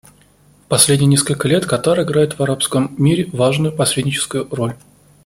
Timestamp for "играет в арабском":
2.01-2.95